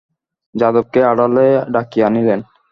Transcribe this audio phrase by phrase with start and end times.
[0.55, 2.39] যাদবকে আড়ালে ডাকিয়া আনিলেন।